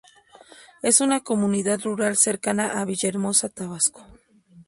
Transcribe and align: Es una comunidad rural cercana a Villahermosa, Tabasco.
Es 0.81 0.99
una 0.99 1.19
comunidad 1.19 1.81
rural 1.81 2.17
cercana 2.17 2.81
a 2.81 2.85
Villahermosa, 2.85 3.49
Tabasco. 3.49 4.03